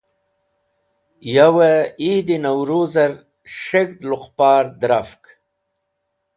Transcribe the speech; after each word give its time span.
Yowey 1.33 1.79
Eid 2.09 2.27
e 2.35 2.37
Nauruz 2.41 2.93
er 3.03 3.13
S̃heg̃hd 3.61 3.99
Luqpar 4.09 4.65
Dẽrafk 4.79 5.23